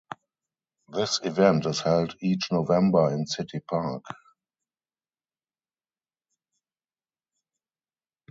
This 0.89 1.19
event 1.23 1.67
is 1.67 1.81
held 1.81 2.15
each 2.21 2.51
November 2.51 3.13
in 3.13 3.27
City 3.27 3.59
Park. 3.59 4.01